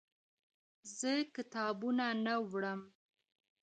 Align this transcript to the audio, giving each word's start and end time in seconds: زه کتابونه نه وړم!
زه 0.97 1.13
کتابونه 1.35 2.07
نه 2.25 2.35
وړم! 2.49 2.81